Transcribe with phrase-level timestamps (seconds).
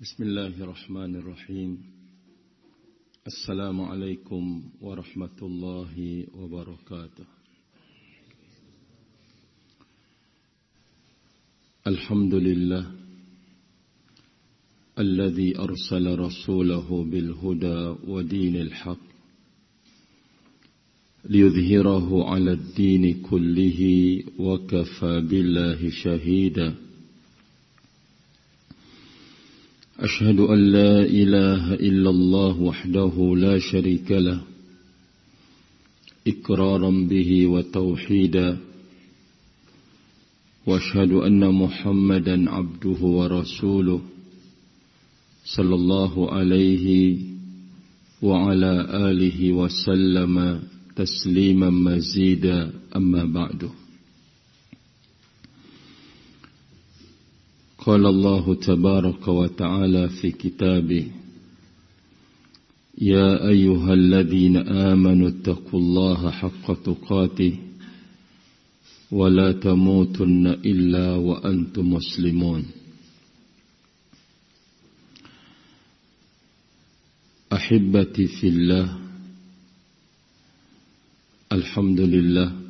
[0.00, 1.78] بسم الله الرحمن الرحيم.
[3.26, 7.24] السلام عليكم ورحمة الله وبركاته.
[11.86, 12.92] الحمد لله
[14.98, 19.06] الذي أرسل رسوله بالهدى ودين الحق
[21.24, 23.80] ليظهره على الدين كله
[24.38, 26.83] وكفى بالله شهيدا.
[30.00, 34.40] أشهد أن لا إله إلا الله وحده لا شريك له
[36.26, 38.58] إكرارا به وتوحيدا
[40.66, 44.00] وأشهد أن محمدا عبده ورسوله
[45.44, 47.16] صلى الله عليه
[48.22, 48.72] وعلى
[49.10, 50.62] آله وسلم
[50.96, 53.68] تسليما مزيدا أما بعد.
[57.86, 61.06] قال الله تبارك وتعالى في كتابه
[62.98, 67.58] يا أيها الذين آمنوا اتقوا الله حق تقاته
[69.12, 72.64] ولا تموتن إلا وأنتم مسلمون.
[77.52, 78.98] أحبتي في الله
[81.52, 82.63] الحمد لله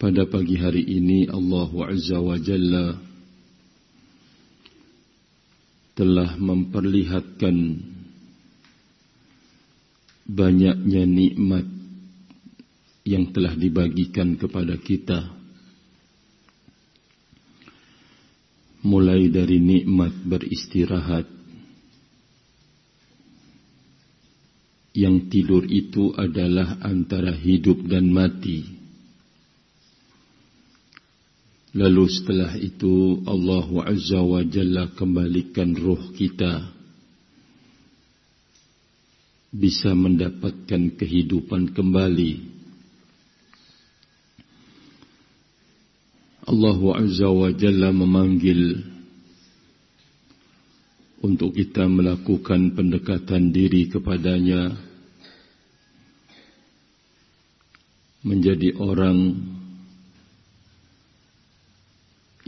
[0.00, 2.96] Pada pagi hari ini Allah Azza wa Jalla
[5.92, 7.56] telah memperlihatkan
[10.24, 11.68] banyaknya nikmat
[13.04, 15.36] yang telah dibagikan kepada kita.
[18.80, 21.28] Mulai dari nikmat beristirahat.
[24.96, 28.79] Yang tidur itu adalah antara hidup dan mati
[31.70, 36.66] Lalu setelah itu Allah Azza wa Jalla kembalikan ruh kita
[39.54, 42.32] bisa mendapatkan kehidupan kembali.
[46.50, 48.82] Allah Azza wa Jalla memanggil
[51.22, 54.74] untuk kita melakukan pendekatan diri kepadanya
[58.26, 59.38] menjadi orang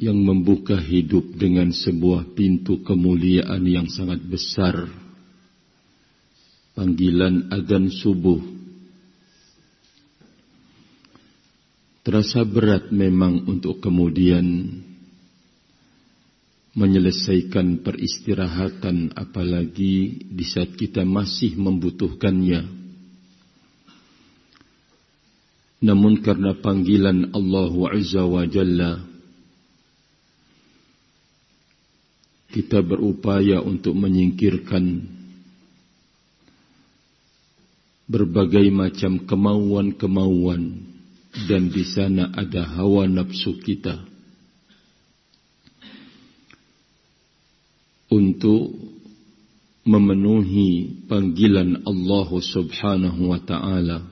[0.02, 4.90] yang membuka hidup dengan sebuah pintu kemuliaan yang sangat besar.
[6.74, 8.42] Panggilan adzan subuh.
[12.02, 14.74] Terasa berat memang untuk kemudian
[16.74, 22.82] menyelesaikan peristirahatan apalagi di saat kita masih membutuhkannya.
[25.78, 29.11] Namun karena panggilan Allah Azza wa Jalla
[32.52, 35.08] kita berupaya untuk menyingkirkan
[38.04, 40.84] berbagai macam kemauan-kemauan
[41.48, 44.04] dan di sana ada hawa nafsu kita
[48.12, 48.76] untuk
[49.88, 54.04] memenuhi panggilan Allah Subhanahu wa taala.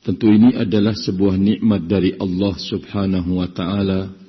[0.00, 4.19] Tentu ini adalah sebuah nikmat dari Allah Subhanahu wa taala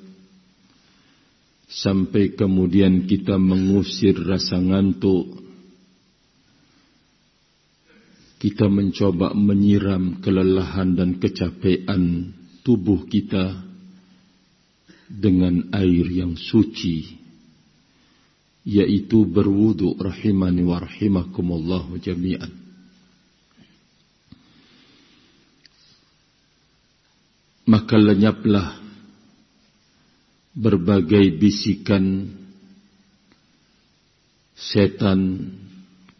[1.72, 5.40] sampai kemudian kita mengusir rasa ngantuk.
[8.36, 12.34] Kita mencoba menyiram kelelahan dan kecapean
[12.66, 13.54] tubuh kita
[15.06, 17.22] dengan air yang suci,
[18.66, 22.50] yaitu berwudu rahimani wa rahimakumullah jami'an.
[27.62, 28.81] Maka lenyaplah
[30.52, 32.28] berbagai bisikan
[34.52, 35.48] setan,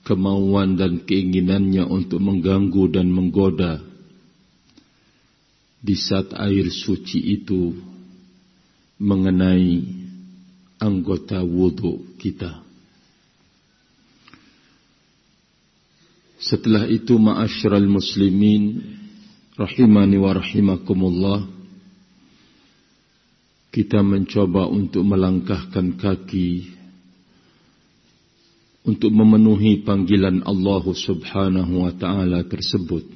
[0.02, 3.78] kemauan dan keinginannya untuk mengganggu dan menggoda
[5.82, 7.74] di saat air suci itu
[9.02, 9.82] mengenai
[10.78, 12.62] anggota wudhu kita.
[16.42, 18.82] Setelah itu ma'asyiral muslimin
[19.54, 21.38] rahimani wa rahimakumullah
[23.72, 26.82] kita mencoba untuk melangkahkan kaki
[28.82, 33.06] untuk memenuhi panggilan Allah Subhanahu wa taala tersebut.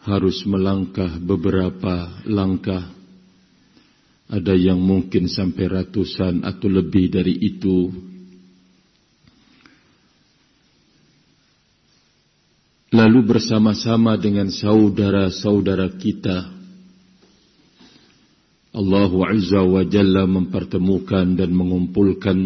[0.00, 2.88] Harus melangkah beberapa langkah.
[4.30, 7.90] Ada yang mungkin sampai ratusan atau lebih dari itu.
[12.90, 16.59] Lalu bersama-sama dengan saudara-saudara kita
[18.70, 22.38] Allah Azza wa Jalla mempertemukan dan mengumpulkan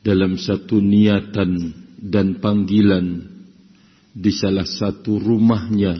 [0.00, 3.28] dalam satu niatan dan panggilan
[4.16, 5.96] di salah satu rumahnya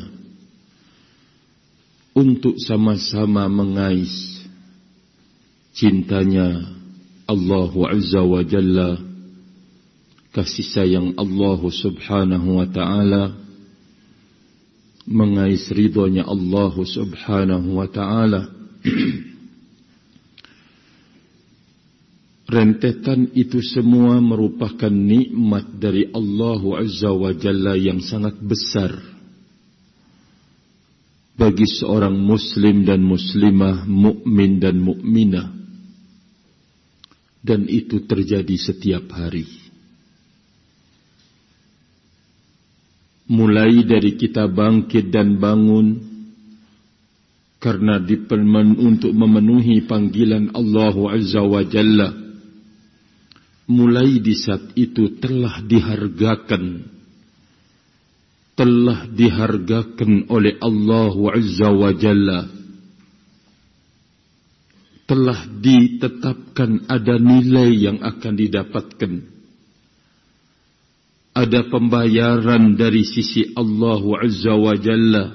[2.17, 4.41] untuk sama-sama mengais
[5.77, 6.65] cintanya
[7.29, 8.97] Allah Azza wa Jalla
[10.33, 13.44] kasih sayang Allah Subhanahu wa taala
[15.05, 18.49] mengais ridhonya Allah subhanahu wa ta'ala.
[22.45, 28.93] Rentetan itu semua merupakan nikmat dari Allah azza wa jalla yang sangat besar.
[31.35, 35.51] Bagi seorang muslim dan muslimah mukmin dan mukminah.
[37.45, 39.64] Dan itu terjadi setiap hari
[43.29, 46.01] mulai dari kita bangkit dan bangun
[47.57, 52.13] karena dipemen untuk memenuhi panggilan Allah Azza wa Jalla.
[53.65, 56.93] Mulai di saat itu telah dihargakan
[58.55, 62.47] telah dihargakan oleh Allah Azza wa Jalla.
[65.05, 69.34] Telah ditetapkan ada nilai yang akan didapatkan
[71.35, 75.35] ada pembayaran dari sisi Allah Azza wa Jalla.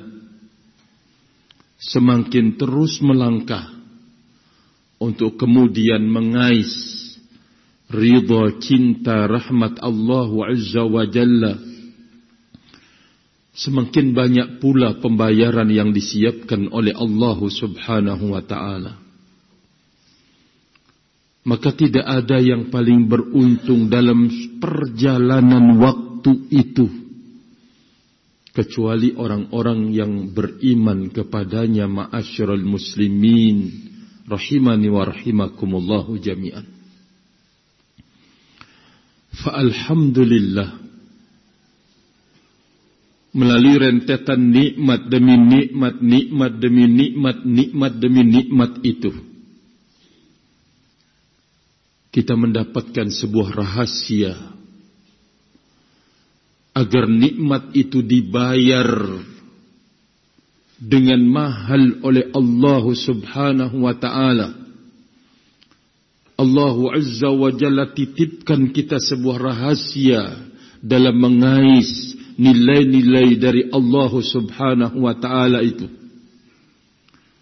[1.79, 3.67] Semakin terus melangkah
[4.99, 6.71] untuk kemudian mengais
[7.91, 11.59] ridha cinta rahmat Allah Azza wa Jalla.
[13.59, 19.08] Semakin banyak pula pembayaran yang disiapkan oleh Allah Subhanahu wa taala
[21.47, 24.27] maka tidak ada yang paling beruntung dalam
[24.59, 26.87] perjalanan waktu itu.
[28.49, 33.71] Kecuali orang-orang yang beriman kepadanya ma'asyiral muslimin
[34.27, 36.67] rahimani wa rahimakumullahu jami'an.
[39.39, 40.75] Fa alhamdulillah
[43.31, 49.28] melalui rentetan nikmat demi nikmat nikmat demi nikmat nikmat demi nikmat itu
[52.09, 54.33] kita mendapatkan sebuah rahasia
[56.73, 58.87] agar nikmat itu dibayar
[60.79, 64.55] dengan mahal oleh Allah Subhanahu wa taala.
[66.39, 70.39] Allah Azza wa Jalla titipkan kita sebuah rahasia
[70.79, 75.91] dalam mengais nilai-nilai dari Allah Subhanahu wa taala itu.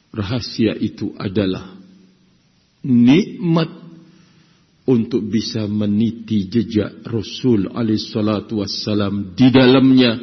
[0.10, 1.78] Rahasia itu adalah
[2.82, 3.77] nikmat
[4.88, 10.16] untuk bisa meniti jejak Rasul alaihissalatu wassalam di dalamnya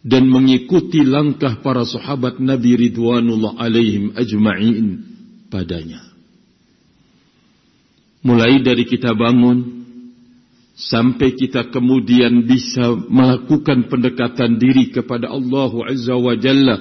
[0.00, 4.86] dan mengikuti langkah para sahabat Nabi Ridwanullah alaihim ajma'in
[5.52, 6.00] padanya.
[8.24, 9.84] Mulai dari kita bangun
[10.72, 16.80] sampai kita kemudian bisa melakukan pendekatan diri kepada Allah Azza wa Jalla.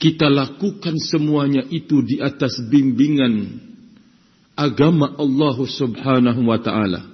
[0.00, 3.68] Kita lakukan semuanya itu di atas bimbingan
[4.60, 7.08] agama Allah Subhanahu wa taala.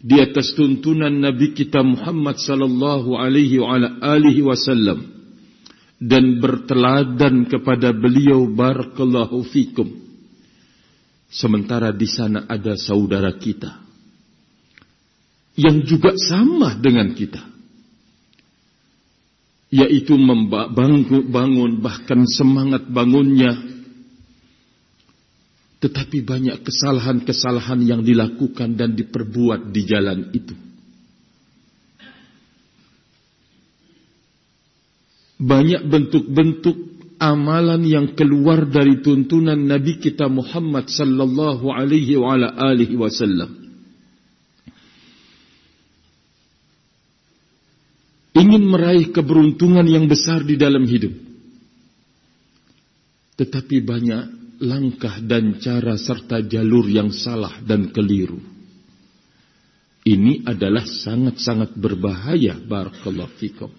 [0.00, 5.06] Di atas tuntunan Nabi kita Muhammad sallallahu alaihi wa alihi wasallam
[6.00, 9.86] dan berteladan kepada beliau barakallahu fikum.
[11.30, 13.86] Sementara di sana ada saudara kita
[15.54, 17.44] yang juga sama dengan kita
[19.70, 23.69] yaitu membangun bahkan semangat bangunnya
[25.80, 30.52] tetapi banyak kesalahan-kesalahan yang dilakukan dan diperbuat di jalan itu.
[35.40, 36.76] Banyak bentuk-bentuk
[37.16, 43.48] amalan yang keluar dari tuntunan Nabi kita Muhammad sallallahu alaihi wa ala alihi wasallam.
[48.36, 51.12] Ingin meraih keberuntungan yang besar di dalam hidup.
[53.40, 58.38] Tetapi banyak langkah dan cara serta jalur yang salah dan keliru.
[60.04, 63.72] Ini adalah sangat-sangat berbahaya barakallahu fikum.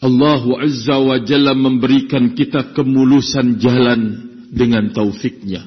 [0.00, 4.00] Allah Azza wa Jalla memberikan kita kemulusan jalan
[4.50, 5.66] dengan taufiknya.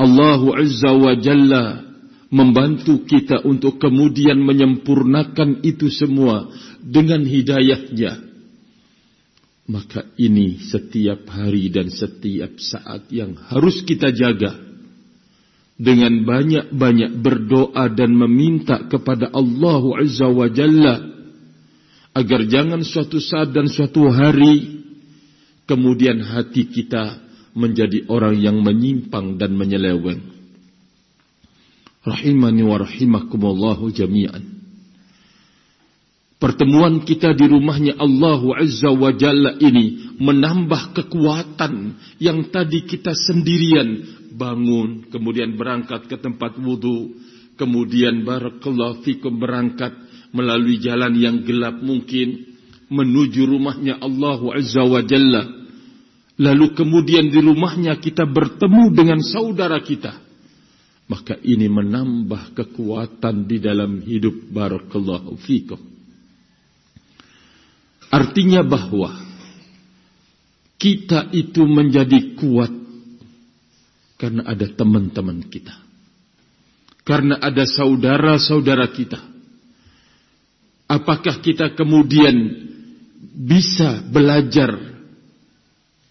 [0.00, 1.84] Allah Azza wa Jalla
[2.30, 6.48] membantu kita untuk kemudian menyempurnakan itu semua
[6.80, 8.29] dengan hidayahnya
[9.70, 14.58] maka ini setiap hari dan setiap saat yang harus kita jaga
[15.78, 20.98] dengan banyak-banyak berdoa dan meminta kepada Allah Azza wa Jalla
[22.10, 24.82] agar jangan suatu saat dan suatu hari
[25.70, 27.22] kemudian hati kita
[27.54, 30.18] menjadi orang yang menyimpang dan menyeleweng.
[32.02, 34.59] Rahimani wa rahimakumullahu jami'an.
[36.40, 44.00] Pertemuan kita di rumahnya Allah Azza wa Jalla ini menambah kekuatan yang tadi kita sendirian
[44.32, 47.12] bangun, kemudian berangkat ke tempat wudhu,
[47.60, 49.92] kemudian barakallahu fikum berangkat
[50.32, 52.56] melalui jalan yang gelap mungkin
[52.88, 55.44] menuju rumahnya Allah Azza wa Jalla.
[56.40, 60.16] Lalu kemudian di rumahnya kita bertemu dengan saudara kita.
[61.04, 65.89] Maka ini menambah kekuatan di dalam hidup barakallahu fikum.
[68.10, 69.14] Artinya bahwa
[70.80, 72.72] kita itu menjadi kuat
[74.18, 75.72] karena ada teman-teman kita.
[77.06, 79.20] Karena ada saudara-saudara kita.
[80.90, 82.66] Apakah kita kemudian
[83.30, 84.74] bisa belajar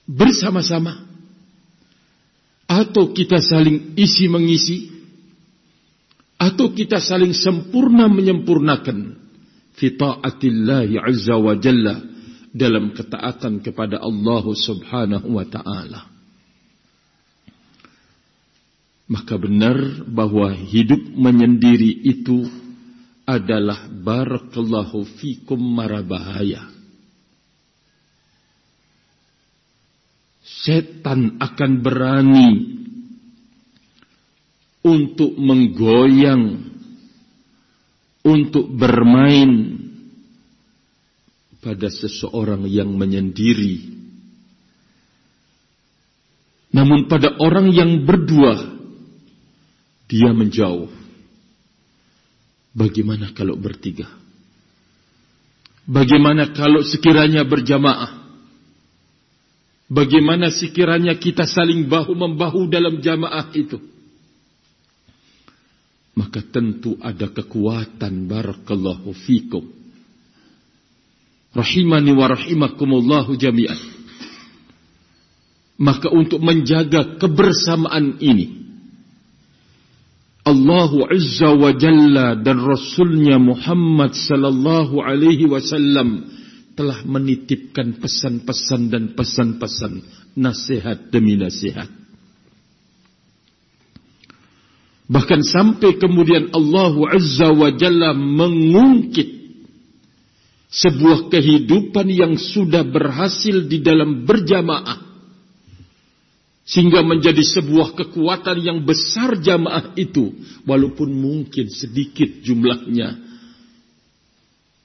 [0.07, 1.05] bersama-sama
[2.69, 4.89] atau kita saling isi mengisi
[6.39, 9.19] atau kita saling sempurna menyempurnakan
[9.79, 12.03] fita'atillahi azza wa jalla
[12.51, 16.01] dalam ketaatan kepada Allah subhanahu wa ta'ala.
[19.09, 22.45] Maka benar bahwa hidup menyendiri itu
[23.25, 26.69] adalah barakallahu fikum mara bahaya.
[30.45, 32.49] Setan akan berani
[34.85, 36.69] untuk menggoyang,
[38.23, 39.79] untuk bermain
[41.59, 43.99] pada seseorang yang menyendiri.
[46.69, 48.79] Namun pada orang yang berdua,
[50.05, 50.91] dia menjauh.
[52.73, 54.05] Bagaimana kalau bertiga?
[55.89, 58.29] Bagaimana kalau sekiranya berjamaah?
[59.89, 63.81] Bagaimana sekiranya kita saling bahu-membahu dalam jamaah itu?
[66.19, 69.63] Maka tentu ada kekuatan barakallahu fikum.
[71.55, 73.79] Rahimani wa rahimakumullahu jami'an.
[75.79, 78.67] Maka untuk menjaga kebersamaan ini.
[80.43, 86.27] Allah Azza wa Jalla dan Rasulnya Muhammad sallallahu alaihi wasallam
[86.75, 90.03] telah menitipkan pesan-pesan dan pesan-pesan
[90.35, 91.87] nasihat demi nasihat.
[95.09, 99.41] Bahkan sampai kemudian Allah Azza wa Jalla mengungkit
[100.69, 105.09] sebuah kehidupan yang sudah berhasil di dalam berjamaah.
[106.61, 110.29] Sehingga menjadi sebuah kekuatan yang besar jamaah itu.
[110.69, 113.29] Walaupun mungkin sedikit jumlahnya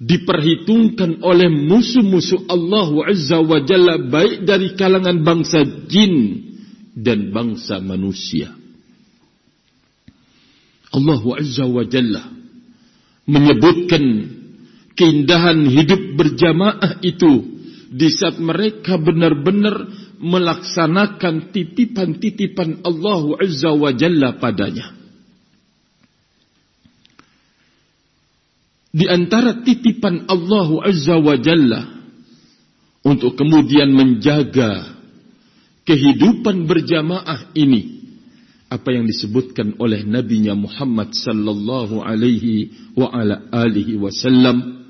[0.01, 6.41] diperhitungkan oleh musuh-musuh Allah Azza wa Jalla baik dari kalangan bangsa jin
[6.97, 8.64] dan bangsa manusia.
[10.95, 12.23] Allah Azza wa Jalla
[13.27, 14.05] menyebutkan
[14.95, 17.59] keindahan hidup berjamaah itu
[17.91, 19.91] di saat mereka benar-benar
[20.23, 25.05] melaksanakan titipan-titipan Allah Azza wa Jalla padanya.
[28.95, 31.83] di antara titipan Allah Azza wa Jalla
[33.03, 34.95] untuk kemudian menjaga
[35.83, 37.94] kehidupan berjamaah ini
[38.75, 44.83] apa yang disebutkan oleh nabinya Muhammad sallallahu alaihi wa ala alihi wasallam.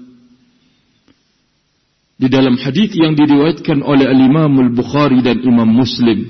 [2.16, 6.24] Di dalam hadis yang diriwayatkan oleh al-Imam al-Bukhari dan Imam Muslim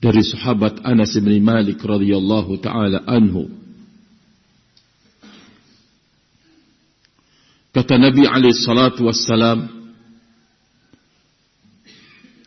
[0.00, 3.52] dari sahabat Anas bin Malik radhiyallahu taala anhu.
[7.76, 9.68] Kata Nabi alaihi salatu wassalam,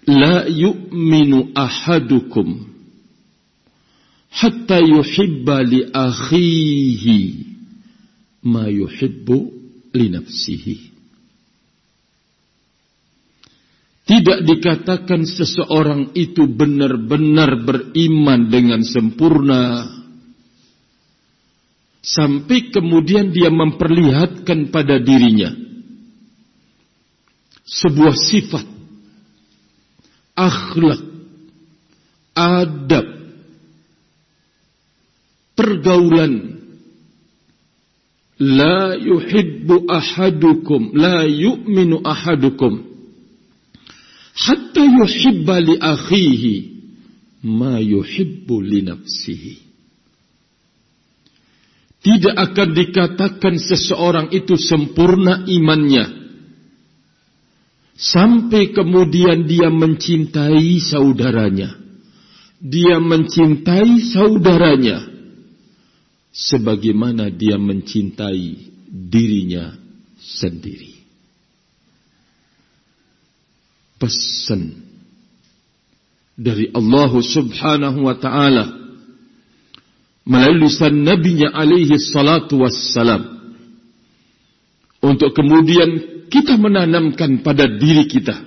[0.09, 2.70] La yu'minu ahadukum
[4.31, 7.19] hatta yuhibba li akhihi
[8.47, 9.37] ma yuhibbu
[9.93, 10.77] li nafsihi.
[14.01, 19.87] Tidak dikatakan seseorang itu benar-benar beriman dengan sempurna
[22.01, 25.53] Sampai kemudian dia memperlihatkan pada dirinya
[27.61, 28.65] sebuah sifat,
[30.33, 31.01] akhlak,
[32.33, 33.05] adab,
[35.61, 36.57] pergaulan.
[38.41, 42.89] La yuhibbu ahadukum, la yu'minu ahadukum.
[44.33, 46.55] Hatta yuhibba li akhihi
[47.45, 49.71] ma yuhibbu li nafsihi
[52.01, 56.09] tidak akan dikatakan seseorang itu sempurna imannya
[57.93, 61.77] sampai kemudian dia mencintai saudaranya.
[62.61, 65.10] Dia mencintai saudaranya
[66.31, 69.75] sebagaimana dia mencintai dirinya
[70.17, 70.95] sendiri.
[73.99, 74.81] Pesan
[76.33, 78.65] dari Allah Subhanahu wa taala
[80.25, 83.41] melalui lisan nabinya alaihi salatu wassalam
[85.01, 88.37] untuk kemudian kita menanamkan pada diri kita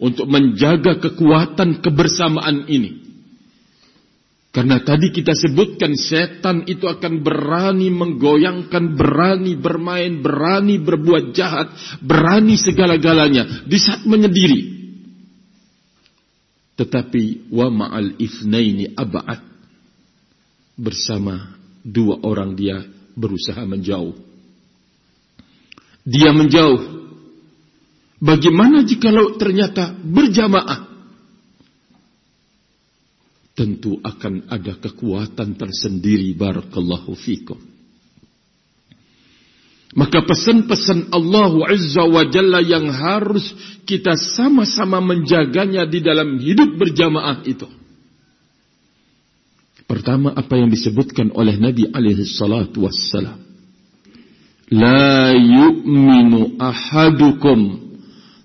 [0.00, 3.09] untuk menjaga kekuatan kebersamaan ini.
[4.50, 11.70] Karena tadi kita sebutkan setan itu akan berani menggoyangkan, berani bermain, berani berbuat jahat,
[12.02, 14.82] berani segala-galanya di saat menyendiri.
[16.74, 19.38] Tetapi wa ma'al ifnaini aba'at
[20.74, 21.54] bersama
[21.86, 22.82] dua orang dia
[23.14, 24.18] berusaha menjauh.
[26.02, 26.98] Dia menjauh.
[28.18, 30.89] Bagaimana jikalau ternyata berjamaah?
[33.54, 37.58] Tentu akan ada kekuatan tersendiri barakallahu fikum.
[39.90, 43.42] Maka pesan-pesan Allah Azza wa Jalla yang harus
[43.82, 47.66] kita sama-sama menjaganya di dalam hidup berjamaah itu.
[49.90, 53.42] Pertama apa yang disebutkan oleh Nabi alaihi salatu wassalam.
[54.70, 57.90] La yu'minu ahadukum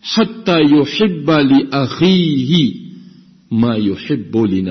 [0.02, 2.85] hatta yuhibba li akhihi
[3.52, 4.62] ma yuhibbu li.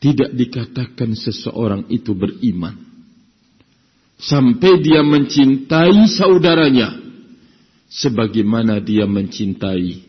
[0.00, 2.72] Tidak dikatakan seseorang itu beriman
[4.16, 6.96] sampai dia mencintai saudaranya
[7.88, 10.00] sebagaimana dia mencintai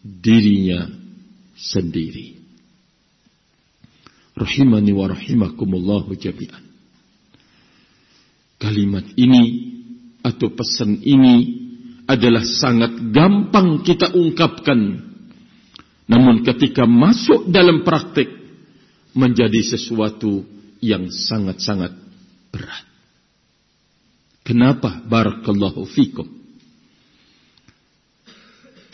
[0.00, 0.88] dirinya
[1.52, 2.36] sendiri
[4.36, 6.62] rahimani wa rahimakumullahu jami'an.
[8.60, 9.72] Kalimat ini
[10.20, 11.65] atau pesan ini
[12.06, 15.02] adalah sangat gampang kita ungkapkan.
[16.06, 18.30] Namun ketika masuk dalam praktik
[19.10, 20.46] menjadi sesuatu
[20.78, 21.90] yang sangat-sangat
[22.54, 22.86] berat.
[24.46, 25.02] Kenapa?
[25.02, 26.30] Barakallahu fikum.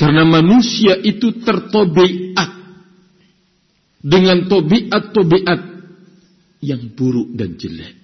[0.01, 2.51] Karena manusia itu tertobiat
[4.01, 5.61] dengan tobiat-tobiat
[6.64, 8.01] yang buruk dan jelek.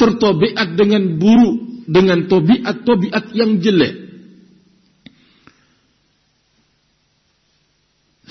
[0.00, 3.94] Tertobiat dengan buruk, dengan tobiat-tobiat yang jelek.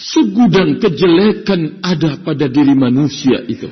[0.01, 3.69] Segudang kejelekan ada pada diri manusia itu.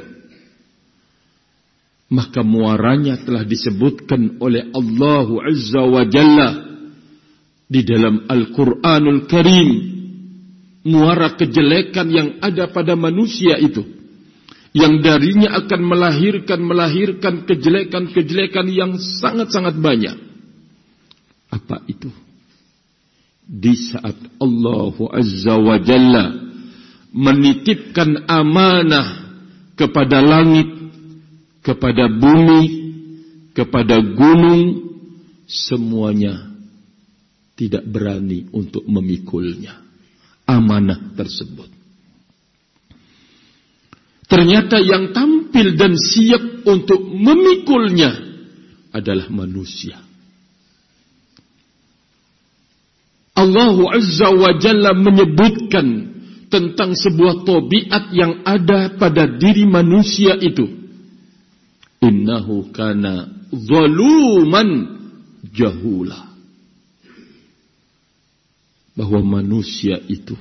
[2.09, 6.49] Maka muaranya telah disebutkan oleh Allah Azza wa Jalla
[7.69, 9.69] di dalam Al-Quranul Karim
[10.89, 13.98] muara kejelekan yang ada pada manusia itu
[14.73, 20.17] yang darinya akan melahirkan melahirkan kejelekan-kejelekan yang sangat-sangat banyak.
[21.49, 22.13] Apa itu?
[23.49, 26.25] Di saat Allah Azza wa Jalla
[27.09, 29.33] menitipkan amanah
[29.73, 30.69] kepada langit
[31.65, 32.61] kepada bumi
[33.57, 34.93] kepada gunung
[35.49, 36.53] semuanya
[37.57, 39.81] tidak berani untuk memikulnya.
[40.47, 41.78] Amanah tersebut.
[44.29, 48.13] Ternyata yang tampil dan siap untuk memikulnya
[48.93, 49.97] adalah manusia.
[53.33, 55.87] Allah Azza wa Jalla menyebutkan
[56.53, 60.77] tentang sebuah tobiat yang ada pada diri manusia itu.
[62.03, 64.69] Innahu kana zaluman
[65.49, 66.29] jahula
[68.93, 70.35] bahwa manusia itu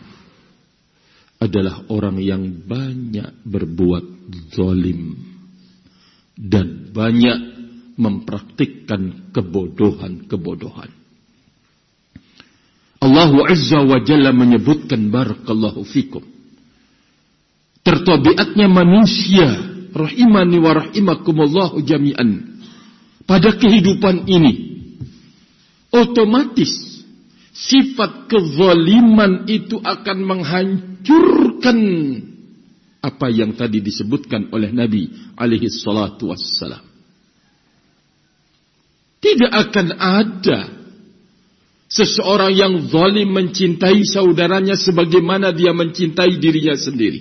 [1.38, 4.04] adalah orang yang banyak berbuat
[4.54, 5.14] zalim
[6.34, 7.38] dan banyak
[7.98, 10.90] mempraktikkan kebodohan-kebodohan.
[12.98, 16.26] Allah Azza wa Jalla menyebutkan barakallahu fikum.
[17.86, 19.46] Tertabiatnya manusia
[19.94, 22.58] rahimani wa rahimakumullahu jami'an
[23.24, 24.54] pada kehidupan ini
[25.94, 26.70] otomatis
[27.54, 30.97] sifat kezaliman itu akan menghancurkan
[32.98, 36.84] apa yang tadi disebutkan oleh Nabi alaihi salatu wassalam.
[39.18, 40.60] Tidak akan ada
[41.90, 47.20] seseorang yang zalim mencintai saudaranya sebagaimana dia mencintai dirinya sendiri.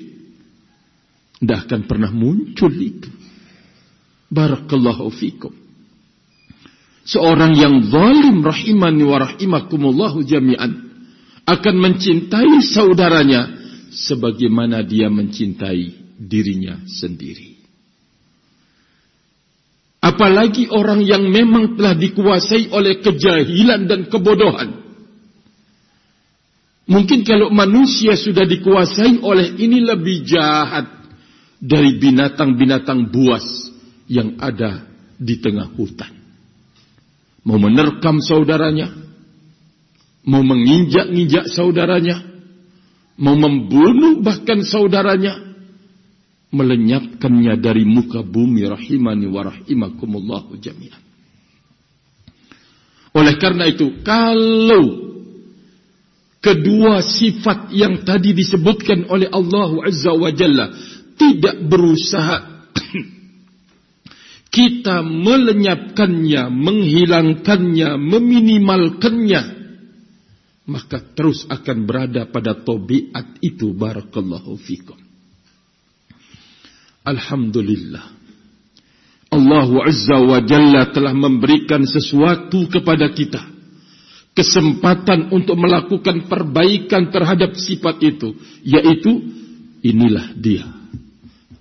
[1.42, 3.10] Tidak akan pernah muncul itu.
[4.28, 5.68] Barakallahu fikum
[7.08, 10.92] seorang yang zalim rahimani wa rahimakumullahu jami'an
[11.48, 13.57] akan mencintai saudaranya
[13.92, 17.58] sebagaimana dia mencintai dirinya sendiri.
[20.02, 24.88] Apalagi orang yang memang telah dikuasai oleh kejahilan dan kebodohan.
[26.88, 30.88] Mungkin kalau manusia sudah dikuasai oleh ini lebih jahat
[31.60, 33.44] dari binatang-binatang buas
[34.08, 34.88] yang ada
[35.20, 36.14] di tengah hutan.
[37.44, 38.94] Mau menerkam saudaranya,
[40.24, 42.24] mau menginjak-injak saudaranya,
[43.18, 45.42] mau membunuh bahkan saudaranya,
[46.54, 51.04] melenyapkannya dari muka bumi rahimani wa rahimakumullahu jami'an.
[53.18, 55.10] Oleh karena itu, kalau
[56.38, 60.70] kedua sifat yang tadi disebutkan oleh Allah Azza wa Jalla
[61.18, 62.70] tidak berusaha
[64.58, 69.42] kita melenyapkannya, menghilangkannya, meminimalkannya,
[70.68, 75.00] maka terus akan berada pada tobiat itu barakallahu fikum.
[77.08, 78.20] Alhamdulillah.
[79.32, 83.58] Allah Azza wa Jalla telah memberikan sesuatu kepada kita
[84.38, 89.10] kesempatan untuk melakukan perbaikan terhadap sifat itu yaitu
[89.82, 90.62] inilah dia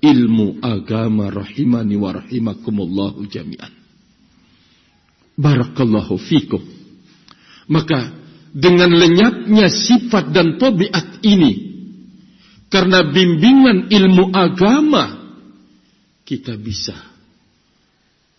[0.05, 3.73] ilmu agama rahimani wa rahimakumullahu jami'an
[5.41, 6.61] barakallahu fikum
[7.65, 8.13] maka
[8.57, 11.77] dengan lenyapnya sifat dan tabiat ini
[12.73, 15.29] karena bimbingan ilmu agama
[16.25, 16.97] kita bisa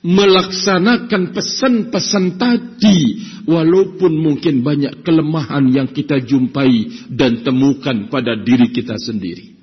[0.01, 2.99] melaksanakan pesan-pesan tadi
[3.45, 9.53] walaupun mungkin banyak kelemahan yang kita jumpai dan temukan pada diri kita sendiri.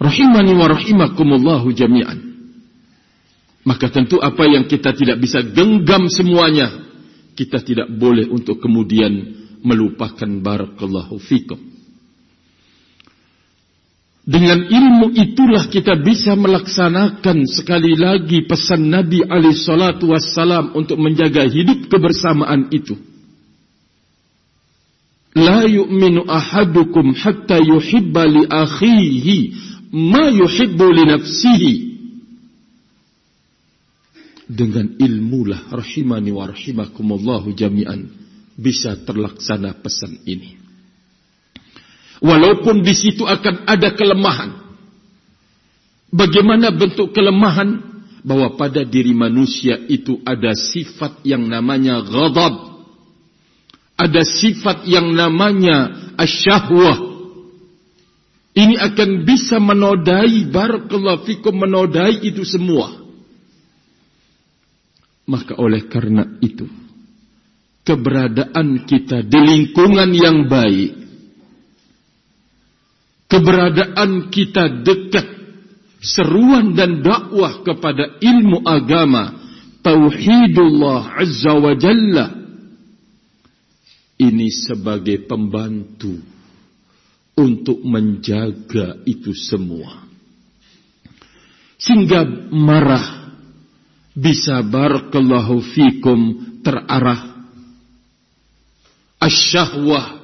[0.00, 2.23] Rahimani wa rahimakumullahu jami'an.
[3.64, 6.68] Maka tentu apa yang kita tidak bisa genggam semuanya,
[7.32, 9.12] kita tidak boleh untuk kemudian
[9.64, 11.56] melupakan barakallahu fikum.
[14.24, 21.44] Dengan ilmu itulah kita bisa melaksanakan sekali lagi pesan Nabi alaihi salatu wassalam untuk menjaga
[21.44, 22.96] hidup kebersamaan itu.
[25.36, 29.38] La yu'minu ahadukum hatta yuhibba li akhihi
[29.92, 31.93] ma yuhibbu li nafsihi.
[34.44, 40.60] Dengan ilmulah rahimani wa rahimakumullahu jami'an bisa terlaksana pesan ini.
[42.24, 44.50] Walaupun di situ akan ada kelemahan.
[46.08, 47.92] Bagaimana bentuk kelemahan?
[48.24, 52.80] Bahwa pada diri manusia itu ada sifat yang namanya ghadab.
[54.00, 57.12] Ada sifat yang namanya asyahwah.
[58.56, 63.03] Ini akan bisa menodai barakallahu fikum menodai itu semua.
[65.24, 66.68] Maka oleh karena itu
[67.84, 70.92] keberadaan kita di lingkungan yang baik
[73.28, 75.26] keberadaan kita dekat
[76.00, 79.36] seruan dan dakwah kepada ilmu agama
[79.84, 82.26] tauhidullah azza wa jalla
[84.20, 86.14] ini sebagai pembantu
[87.34, 90.06] untuk menjaga itu semua.
[91.74, 92.22] Sehingga
[92.54, 93.23] marah
[94.14, 96.18] bisa barakallahu fikum
[96.62, 97.50] terarah.
[99.18, 100.22] Asyahwah.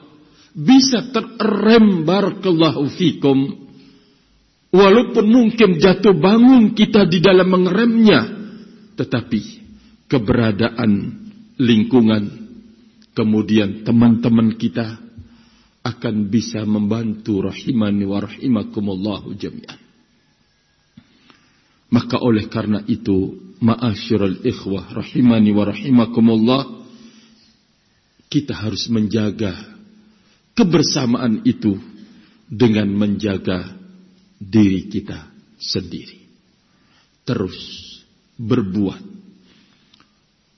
[0.51, 3.69] Bisa terrem barakallahu fikum.
[4.71, 8.41] Walaupun mungkin jatuh bangun kita di dalam mengeremnya
[8.95, 9.41] tetapi
[10.07, 10.91] keberadaan
[11.59, 12.23] lingkungan
[13.17, 15.01] kemudian teman-teman kita
[15.81, 19.81] akan bisa membantu rahimani wa rahimakumullahu jami'an.
[21.91, 26.63] Maka oleh karena itu ma'asyiral ikhwah rahimani wa rahimakumullah
[28.31, 29.53] kita harus menjaga
[30.57, 31.77] kebersamaan itu
[32.51, 33.77] dengan menjaga
[34.41, 35.29] diri kita
[35.61, 36.25] sendiri.
[37.29, 37.59] Terus
[38.41, 39.03] berbuat,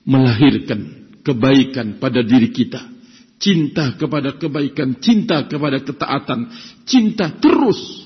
[0.07, 2.81] melahirkan kebaikan pada diri kita,
[3.39, 6.49] cinta kepada kebaikan, cinta kepada ketaatan,
[6.87, 8.02] cinta terus.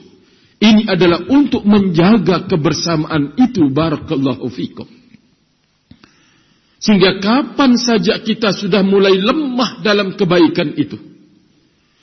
[0.58, 4.90] Ini adalah untuk menjaga kebersamaan itu barakallahu fikum.
[6.82, 10.98] Sehingga kapan saja kita sudah mulai lemah dalam kebaikan itu,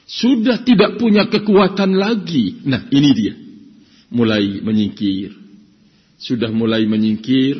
[0.07, 2.63] sudah tidak punya kekuatan lagi.
[2.67, 3.35] Nah, ini dia.
[4.15, 5.35] Mulai menyingkir.
[6.19, 7.59] Sudah mulai menyingkir,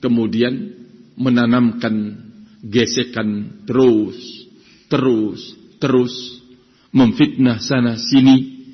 [0.00, 0.72] kemudian
[1.16, 2.24] menanamkan
[2.64, 4.48] gesekan terus,
[4.88, 5.40] terus,
[5.76, 6.40] terus,
[6.88, 8.64] memfitnah sana sini.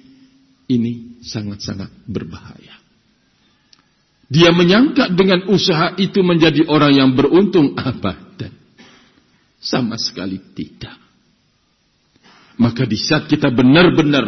[0.68, 2.78] Ini sangat-sangat berbahaya.
[4.28, 8.52] Dia menyangka dengan usaha itu menjadi orang yang beruntung abadan.
[9.58, 10.94] Sama sekali tidak.
[12.60, 14.26] Maka di saat kita benar-benar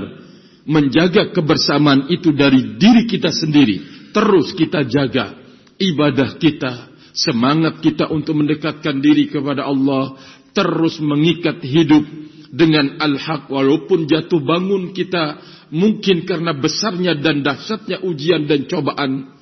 [0.65, 5.37] menjaga kebersamaan itu dari diri kita sendiri, terus kita jaga
[5.77, 6.73] ibadah kita,
[7.13, 10.17] semangat kita untuk mendekatkan diri kepada Allah,
[10.55, 12.05] terus mengikat hidup
[12.51, 15.39] dengan al-haq walaupun jatuh bangun kita
[15.71, 19.35] mungkin karena besarnya dan dahsyatnya ujian dan cobaan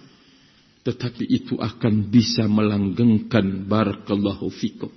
[0.84, 4.92] tetapi itu akan bisa melanggengkan barakallahu fikum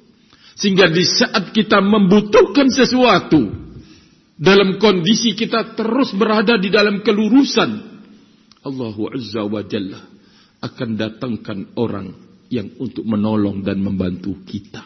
[0.56, 3.52] sehingga di saat kita membutuhkan sesuatu
[4.36, 7.91] dalam kondisi kita terus berada di dalam kelurusan
[8.62, 10.02] Allah Azza wa Jalla
[10.62, 12.13] akan datangkan orang
[12.54, 14.86] yang untuk menolong dan membantu kita.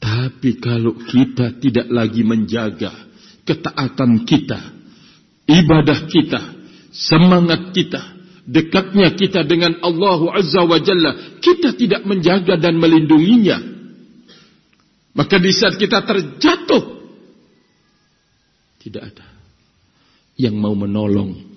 [0.00, 3.09] Tapi kalau kita tidak lagi menjaga
[3.44, 4.60] ketaatan kita,
[5.46, 6.40] ibadah kita,
[6.90, 8.02] semangat kita,
[8.46, 13.58] dekatnya kita dengan Allah Azza wa Jalla, kita tidak menjaga dan melindunginya.
[15.10, 16.82] Maka di saat kita terjatuh,
[18.80, 19.26] tidak ada
[20.40, 21.52] yang mau menolong.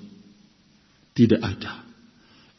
[1.14, 1.86] Tidak ada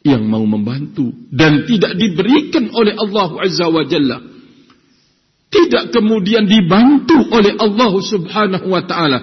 [0.04, 4.33] yang mau membantu dan tidak diberikan oleh Allah Azza wa Jalla.
[5.54, 9.22] Tidak kemudian dibantu oleh Allah Subhanahu wa taala.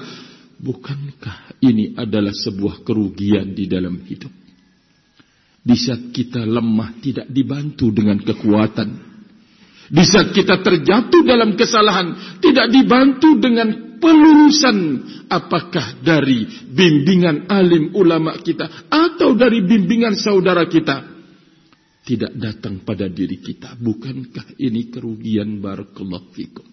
[0.62, 4.32] Bukankah ini adalah sebuah kerugian di dalam hidup?
[5.62, 9.12] Di saat kita lemah tidak dibantu dengan kekuatan.
[9.92, 14.78] Di saat kita terjatuh dalam kesalahan tidak dibantu dengan pelurusan
[15.28, 21.11] apakah dari bimbingan alim ulama kita atau dari bimbingan saudara kita
[22.02, 23.78] tidak datang pada diri kita.
[23.78, 25.62] Bukankah ini kerugian?
[25.62, 26.68] Barakallahu fikum.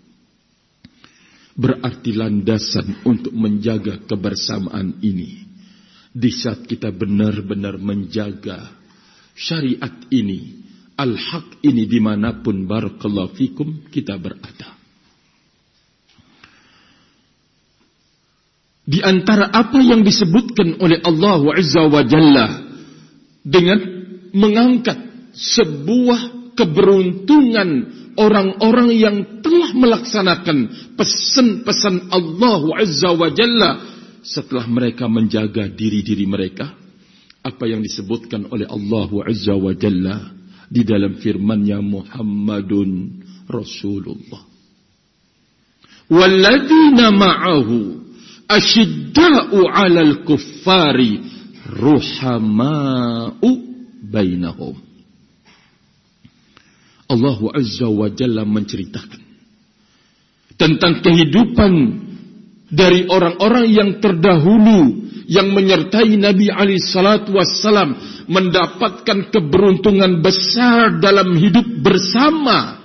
[1.59, 5.43] Berarti landasan untuk menjaga kebersamaan ini
[6.15, 8.79] di saat kita benar-benar menjaga
[9.35, 10.65] syariat ini
[10.99, 14.79] al-haq ini di mana pun barakallahu fikum kita berada.
[18.89, 22.47] Di antara apa yang disebutkan oleh Allah Azza wa Jalla
[23.45, 23.79] dengan
[24.33, 25.08] mengangkat
[25.39, 27.71] sebuah keberuntungan
[28.19, 30.59] orang-orang yang telah melaksanakan
[30.99, 33.71] pesan-pesan Allah Azza wa Jalla
[34.27, 36.75] setelah mereka menjaga diri-diri mereka
[37.47, 40.35] apa yang disebutkan oleh Allah Azza wa Jalla
[40.67, 42.91] di dalam firman-Nya Muhammadun
[43.47, 44.43] Rasulullah
[46.11, 47.77] walladzina ma'ahu
[48.49, 51.21] asyidda'u 'alal kuffari
[51.69, 53.49] ruhama'u
[54.09, 54.88] bainahum.
[57.09, 59.23] Allah Azza wa Jalla menceritakan
[60.59, 61.73] tentang kehidupan
[62.69, 67.97] dari orang-orang yang terdahulu yang menyertai Nabi Ali Salatu Wassalam
[68.29, 72.81] mendapatkan keberuntungan besar dalam hidup bersama.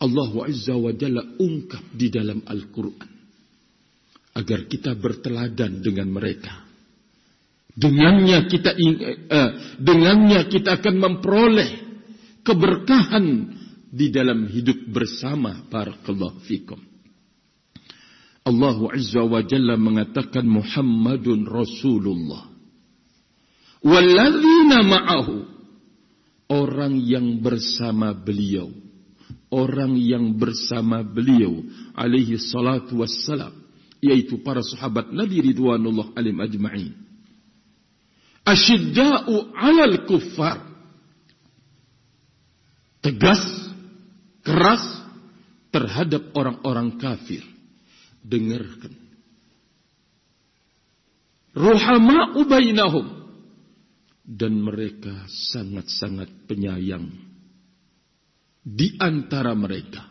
[0.00, 3.10] Allah Azza wa Jalla ungkap di dalam Al-Quran
[4.30, 6.66] agar kita berteladan dengan mereka.
[7.70, 11.89] Dengannya kita uh, dengannya kita akan memperoleh
[12.50, 13.26] keberkahan
[13.94, 16.82] di dalam hidup bersama barakallahu fikum.
[18.42, 22.50] Allah Azza wa Jalla mengatakan Muhammadun Rasulullah.
[23.86, 25.34] Walladzina ma'ahu
[26.50, 28.74] orang yang bersama beliau,
[29.54, 31.62] orang yang bersama beliau
[31.94, 33.54] alaihi salatu wassalam
[34.02, 36.96] yaitu para sahabat Nabi Ridwanullah alim ajma'in.
[38.42, 40.69] Asyidda'u 'alal kuffar.
[43.00, 43.40] Tegas,
[44.44, 44.84] keras
[45.72, 47.40] terhadap orang-orang kafir.
[48.20, 48.92] Dengarkan.
[51.56, 53.06] Ruhama'u bainahum.
[54.30, 57.10] Dan mereka sangat-sangat penyayang
[58.62, 60.06] di antara mereka.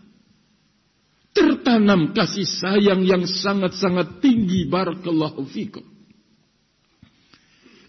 [1.32, 4.68] Tertanam kasih sayang yang sangat-sangat tinggi.
[4.68, 5.86] Barakallahu fikum.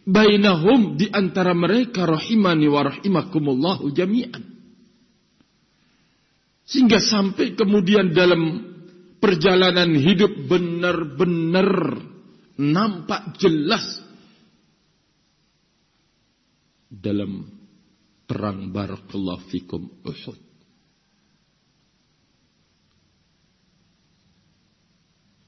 [0.07, 4.60] Bainahum di antara mereka rahimani wa rahimakumullahu jami'an
[6.71, 8.63] sehingga sampai kemudian dalam
[9.19, 11.99] perjalanan hidup benar-benar
[12.55, 13.99] nampak jelas
[16.87, 17.51] dalam
[18.31, 20.51] perang barakallahu fikum Uhud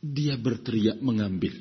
[0.02, 1.54] Dia berteriak mengambil.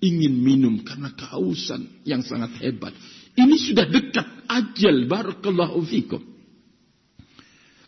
[0.00, 2.96] Ingin minum karena kehausan yang sangat hebat.
[3.36, 6.33] Ini sudah dekat ajal barakallahu fikum.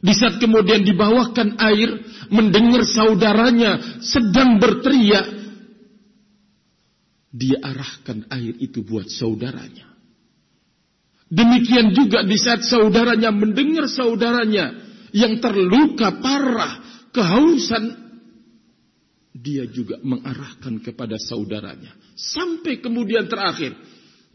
[0.07, 1.99] Di saat kemudian dibawakan air,
[2.31, 5.27] mendengar saudaranya sedang berteriak,
[7.35, 9.91] dia arahkan air itu buat saudaranya.
[11.27, 14.79] Demikian juga di saat saudaranya mendengar saudaranya
[15.11, 18.07] yang terluka parah, kehausan,
[19.35, 21.91] dia juga mengarahkan kepada saudaranya.
[22.15, 23.75] Sampai kemudian terakhir,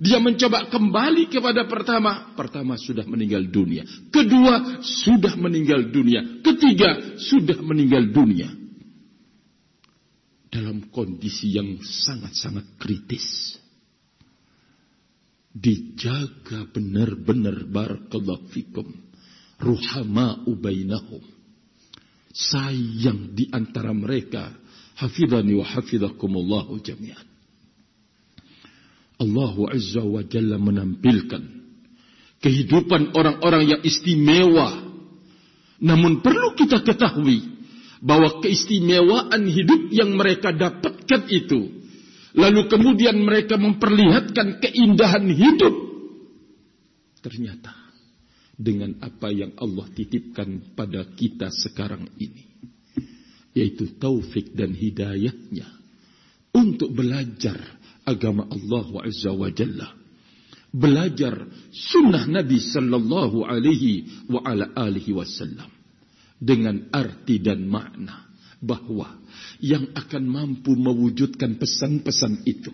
[0.01, 2.33] dia mencoba kembali kepada pertama.
[2.33, 3.85] Pertama sudah meninggal dunia.
[4.09, 6.41] Kedua sudah meninggal dunia.
[6.41, 8.49] Ketiga sudah meninggal dunia.
[10.51, 13.55] Dalam kondisi yang sangat-sangat kritis.
[15.53, 18.89] Dijaga benar-benar barakallahu fikum.
[19.61, 21.21] Ruhama ubainahum.
[22.33, 24.49] Sayang di antara mereka
[24.97, 27.30] hafidhani wa hafidhakumullahu jami'an.
[29.21, 31.43] Allah Azza wa Jalla menampilkan
[32.41, 34.89] kehidupan orang-orang yang istimewa.
[35.81, 37.51] Namun perlu kita ketahui
[38.01, 41.81] bahwa keistimewaan hidup yang mereka dapatkan itu
[42.33, 45.75] lalu kemudian mereka memperlihatkan keindahan hidup
[47.21, 47.77] ternyata
[48.57, 52.49] dengan apa yang Allah titipkan pada kita sekarang ini
[53.53, 55.67] yaitu taufik dan hidayahnya
[56.57, 57.59] untuk belajar
[58.05, 59.93] agama Allah Azza wa Jalla.
[60.71, 61.35] Belajar
[61.71, 65.67] sunnah Nabi sallallahu alaihi wa ala alihi wasallam
[66.39, 68.31] dengan arti dan makna
[68.63, 69.19] bahwa
[69.59, 72.71] yang akan mampu mewujudkan pesan-pesan itu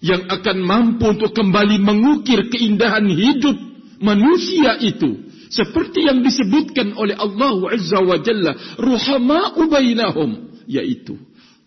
[0.00, 3.58] yang akan mampu untuk kembali mengukir keindahan hidup
[3.98, 11.16] manusia itu seperti yang disebutkan oleh Allah Azza wa Jalla, ruhama'u bainahum, yaitu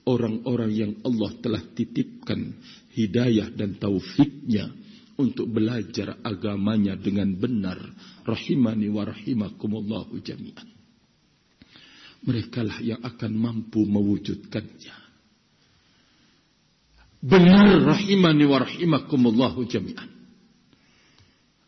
[0.05, 2.57] orang-orang yang Allah telah titipkan
[2.93, 4.69] hidayah dan taufiknya
[5.17, 7.77] untuk belajar agamanya dengan benar.
[8.25, 10.69] Rahimani wa rahimakumullahu jami'an.
[12.21, 14.95] Mereka lah yang akan mampu mewujudkannya.
[17.21, 20.09] Benar rahimani wa rahimakumullahu jami'an.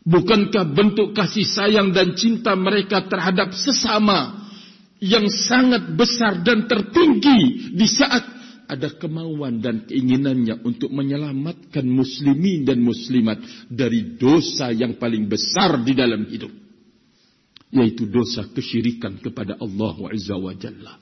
[0.04, 4.43] Bukankah bentuk kasih sayang dan cinta mereka terhadap sesama
[5.02, 12.80] yang sangat besar dan tertinggi di saat ada kemauan dan keinginannya untuk menyelamatkan muslimin dan
[12.80, 13.36] muslimat
[13.68, 16.50] dari dosa yang paling besar di dalam hidup.
[17.74, 20.94] Yaitu dosa kesyirikan kepada Allah Azza wa Jalla.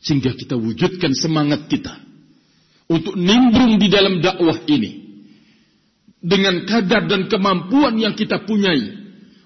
[0.00, 1.92] Sehingga kita wujudkan semangat kita
[2.88, 5.10] untuk nimbrung di dalam dakwah ini
[6.20, 8.99] dengan kadar dan kemampuan yang kita punyai,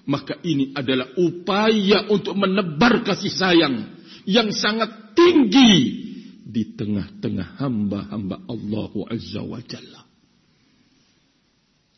[0.05, 3.75] maka ini adalah upaya untuk menebar kasih sayang
[4.25, 6.05] yang sangat tinggi
[6.45, 10.01] di tengah-tengah hamba-hamba Allah Azza wa Jalla.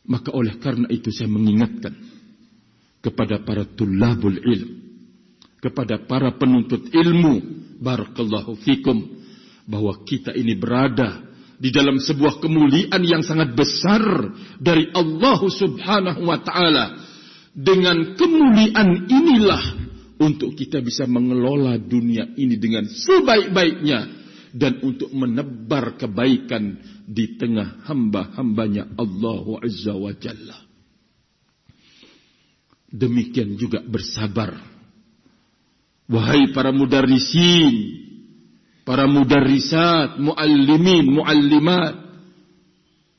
[0.08, 1.92] Maka oleh karena itu saya mengingatkan
[3.04, 4.70] kepada para tulabul ilm,
[5.60, 7.44] kepada para penuntut ilmu,
[7.76, 9.04] barakallahu fikum,
[9.68, 11.28] bahwa kita ini berada
[11.60, 16.84] di dalam sebuah kemuliaan yang sangat besar dari Allah Subhanahu wa taala.
[17.56, 19.64] Dengan kemuliaan inilah
[20.18, 23.98] untuk kita bisa mengelola dunia ini dengan sebaik-baiknya
[24.52, 30.58] dan untuk menebar kebaikan di tengah hamba-hambanya Allah Azza wa Jalla.
[32.88, 34.56] Demikian juga bersabar.
[36.08, 38.00] Wahai para mudarrisin,
[38.88, 41.94] para mudarrisat, muallimin, muallimat,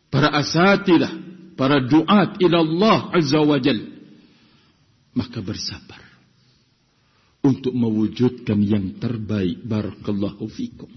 [0.10, 1.14] para asatidah,
[1.54, 3.99] para duat ila Allah Azza wa Jal.
[5.20, 6.00] Maka bersabar
[7.44, 9.64] untuk mewujudkan yang terbaik.
[9.68, 10.88] Barakallahu fikum.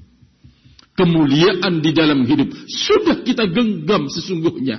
[0.92, 4.78] Kemuliaan di dalam hidup sudah kita genggam sesungguhnya.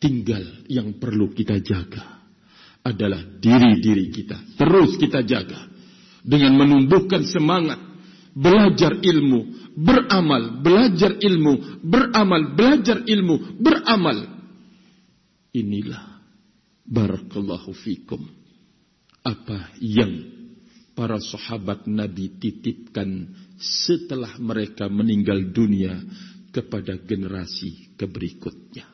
[0.00, 2.24] Tinggal yang perlu kita jaga
[2.80, 4.56] adalah diri-diri kita.
[4.56, 5.68] Terus kita jaga
[6.24, 7.76] dengan menumbuhkan semangat
[8.32, 14.18] belajar ilmu, beramal, belajar ilmu, beramal, belajar ilmu, beramal.
[15.52, 16.09] Inilah
[16.90, 18.26] barakallahu fikum.
[19.22, 20.26] Apa yang
[20.98, 25.96] para sahabat Nabi titipkan setelah mereka meninggal dunia
[26.50, 28.84] kepada generasi keberikutnya.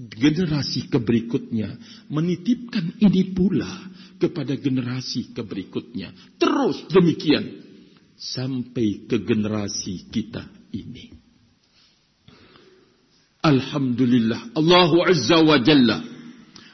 [0.00, 1.76] Generasi keberikutnya
[2.08, 3.68] menitipkan ini pula
[4.16, 6.10] kepada generasi keberikutnya.
[6.40, 7.44] Terus demikian
[8.16, 11.12] sampai ke generasi kita ini.
[13.40, 16.09] Alhamdulillah Allah Azza wa Jalla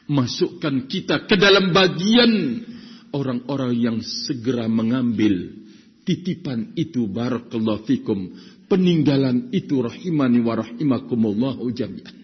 [0.07, 2.63] masukkan kita ke dalam bagian
[3.11, 5.55] orang-orang yang segera mengambil
[6.07, 7.11] titipan itu.
[7.11, 8.31] Barakallahu fikum.
[8.67, 12.17] Peninggalan itu rahimani wa rahimakumullah jami'an.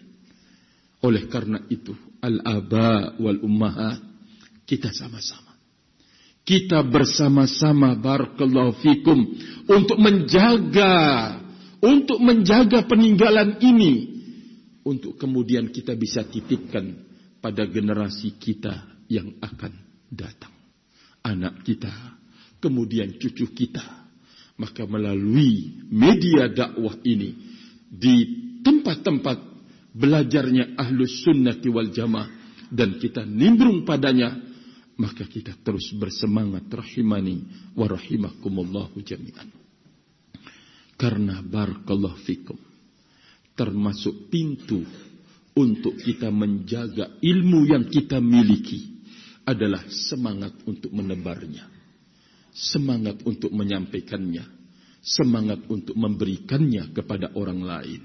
[1.02, 3.98] Oleh karena itu al-aba wal ummahat
[4.66, 5.54] kita sama-sama.
[6.42, 9.18] Kita bersama-sama barakallahu fikum
[9.70, 11.38] untuk menjaga
[11.82, 14.10] untuk menjaga peninggalan ini.
[14.82, 17.11] Untuk kemudian kita bisa titipkan
[17.42, 19.74] pada generasi kita yang akan
[20.06, 20.54] datang.
[21.26, 21.90] Anak kita
[22.62, 23.82] kemudian cucu kita.
[24.62, 27.34] Maka melalui media dakwah ini
[27.90, 28.14] di
[28.62, 29.38] tempat-tempat
[29.90, 32.30] belajarnya ahlus sunnati wal jamaah
[32.70, 34.32] dan kita nimbrung padanya
[34.96, 37.42] maka kita terus bersemangat rahimani
[37.74, 39.50] wa rahimakumullahu jami'an.
[40.94, 42.56] Karena barakallahu fikum
[43.52, 44.86] termasuk pintu
[45.52, 49.04] untuk kita menjaga ilmu yang kita miliki
[49.44, 51.68] adalah semangat untuk menebarnya
[52.52, 54.44] semangat untuk menyampaikannya
[55.02, 58.02] semangat untuk memberikannya kepada orang lain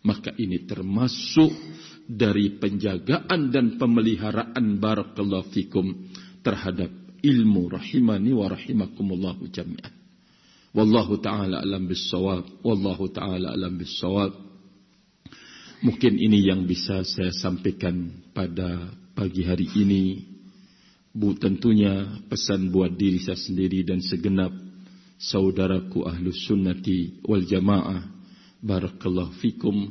[0.00, 1.52] maka ini termasuk
[2.08, 6.10] dari penjagaan dan pemeliharaan barakallahu fikum
[6.40, 9.92] terhadap ilmu rahimani wa rahimakumullahu jami'an.
[10.72, 12.64] Wallahu taala alam bissawab.
[12.64, 14.49] Wallahu taala alam bissawab.
[15.80, 20.28] Mungkin ini yang bisa saya sampaikan pada pagi hari ini.
[21.08, 24.52] Bu tentunya pesan buat diri saya sendiri dan segenap
[25.16, 28.12] saudaraku ahlus sunnati wal jamaah.
[28.60, 29.88] Barakallahu fikum.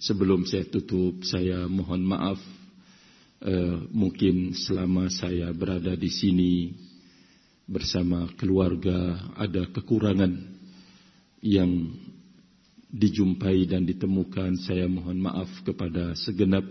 [0.00, 2.40] Sebelum saya tutup, saya mohon maaf
[3.44, 6.52] uh, mungkin selama saya berada di sini
[7.68, 10.32] bersama keluarga ada kekurangan
[11.44, 11.92] yang
[12.90, 16.64] dijumpai dan ditemukan saya mohon maaf kepada segenap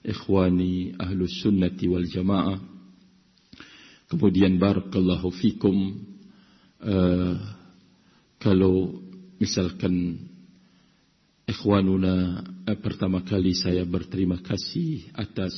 [0.00, 2.56] ikhwani ahlus sunnati wal jamaah
[4.08, 6.00] kemudian barakallahu fikum
[6.80, 7.36] uh,
[8.40, 9.04] kalau
[9.36, 10.26] misalkan
[11.44, 15.52] ikhwanuna uh, pertama kali saya berterima kasih atas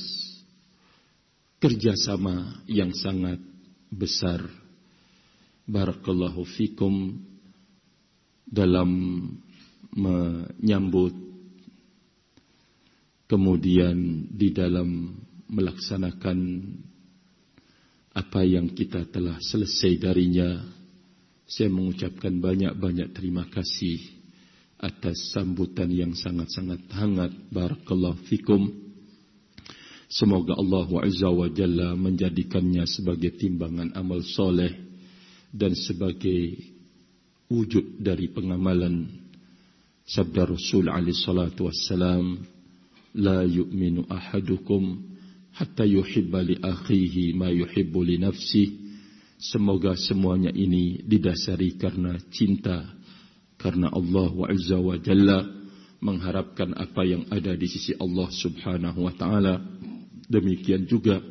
[1.63, 3.39] kerjasama yang sangat
[3.87, 4.43] besar.
[5.63, 7.23] Barakallahu fikum
[8.43, 8.91] dalam
[9.93, 11.13] menyambut
[13.29, 15.17] kemudian di dalam
[15.49, 16.37] melaksanakan
[18.13, 20.61] apa yang kita telah selesai darinya.
[21.43, 23.99] Saya mengucapkan banyak-banyak terima kasih
[24.81, 27.33] atas sambutan yang sangat-sangat hangat.
[27.49, 28.69] Barakallahu fikum.
[30.13, 34.69] Semoga Allah Azza wa Jalla menjadikannya sebagai timbangan amal soleh
[35.49, 36.53] dan sebagai
[37.49, 39.22] wujud dari pengamalan
[40.03, 42.43] sabda Rasul alaihi salatu wassalam
[43.15, 44.99] la yu'minu ahadukum
[45.53, 48.79] hatta yuhibba li akhihi ma yuhibbu li nafsi
[49.37, 52.83] semoga semuanya ini didasari karena cinta
[53.59, 55.39] karena Allah Azza wa Jalla
[56.03, 59.63] mengharapkan apa yang ada di sisi Allah Subhanahu wa taala.
[60.27, 61.23] Demikian juga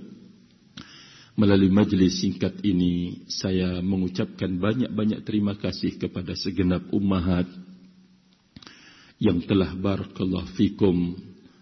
[1.36, 7.48] melalui majlis singkat ini saya mengucapkan banyak-banyak terima kasih kepada segenap ummahat
[9.22, 11.14] yang telah barakallahu fikum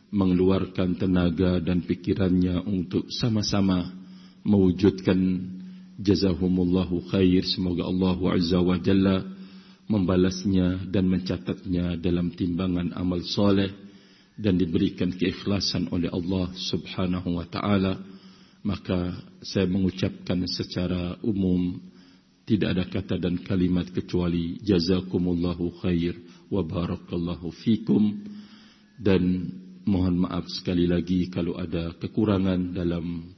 [0.09, 3.85] mengeluarkan tenaga dan pikirannya untuk sama-sama
[4.41, 5.45] mewujudkan
[6.01, 7.45] jazahumullahu khair.
[7.45, 9.29] Semoga Allah azza wa jalla
[9.93, 13.69] membalasnya dan mencatatnya dalam timbangan amal soleh
[14.41, 18.01] dan diberikan keikhlasan oleh Allah Subhanahu wa taala.
[18.65, 21.77] Maka saya mengucapkan secara umum
[22.49, 26.17] tidak ada kata dan kalimat kecuali jazakumullahu khair
[26.51, 28.21] wabarakallahu fikum.
[29.01, 29.49] Dan
[29.89, 33.33] mohon maaf sekali lagi kalau ada kekurangan dalam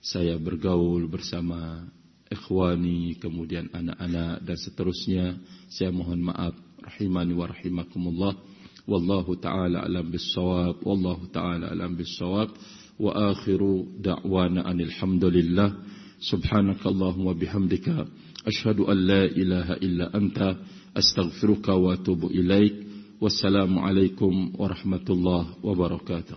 [0.00, 1.84] saya bergaul bersama
[2.32, 5.36] ikhwani kemudian anak-anak dan seterusnya.
[5.68, 8.34] Saya mohon maaf rahimani wa rahimakumullah.
[8.82, 12.50] Wallahu taala alam bisawab wallahu taala alam bisawab
[12.98, 15.70] wa akhiru da'wana alhamdulillah
[16.18, 18.10] subhanakallahumma bihamdika.
[18.42, 20.58] Ashhadu an la ilaha illa anta.
[20.96, 22.74] أستغفرك وأتوب إليك
[23.20, 26.36] والسلام عليكم ورحمة الله وبركاته.